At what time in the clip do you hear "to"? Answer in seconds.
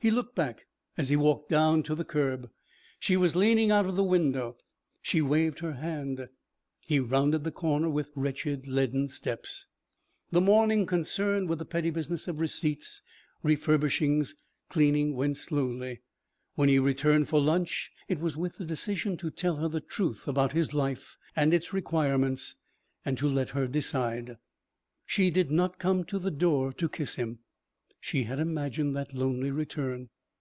1.84-1.94, 19.16-19.30, 23.16-23.26, 26.04-26.18, 26.74-26.90